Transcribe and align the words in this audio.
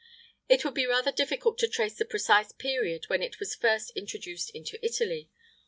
[IX 0.49 0.49
91] 0.49 0.57
It 0.57 0.65
would 0.65 0.73
be 0.73 0.85
rather 0.87 1.11
difficult 1.11 1.57
to 1.59 1.67
trace 1.67 1.93
the 1.93 2.05
precise 2.05 2.51
period 2.53 3.05
when 3.05 3.21
it 3.21 3.39
was 3.39 3.53
first 3.53 3.91
introduced 3.91 4.49
into 4.49 4.83
Italy. 4.83 5.29